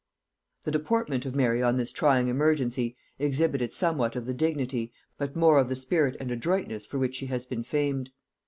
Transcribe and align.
The 0.63 0.71
deportment 0.71 1.27
of 1.27 1.35
Mary 1.35 1.61
on 1.61 1.77
this 1.77 1.91
trying 1.91 2.27
emergency 2.27 2.97
exhibited 3.19 3.71
somewhat 3.71 4.15
of 4.15 4.25
the 4.25 4.33
dignity, 4.33 4.91
but 5.19 5.35
more 5.35 5.59
of 5.59 5.69
the 5.69 5.75
spirit 5.75 6.17
and 6.19 6.31
adroitness, 6.31 6.87
for 6.87 6.97
which 6.97 7.17
she 7.17 7.27
has 7.27 7.45
been 7.45 7.61
famed. 7.61 8.09